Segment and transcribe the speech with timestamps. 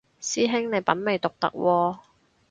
[0.19, 1.99] 師兄你品味獨特喎